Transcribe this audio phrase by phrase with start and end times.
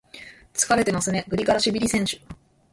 [0.55, 2.19] 疲れてますね、グリガラシビリ選手。